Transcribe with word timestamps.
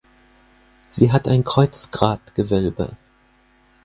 Sie 0.87 1.11
hat 1.11 1.27
ein 1.27 1.43
Kreuzgratgewölbe. 1.43 2.97